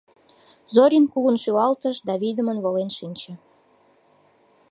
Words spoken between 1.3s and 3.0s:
шӱлалтыш да вийдымын волен